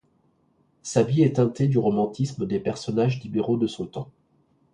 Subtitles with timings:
[0.81, 4.09] Sa vie est teintée du romantisme des personnages libéraux de son temps.